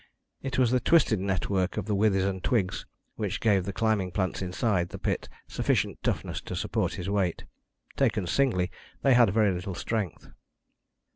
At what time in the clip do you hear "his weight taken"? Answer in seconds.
6.95-8.25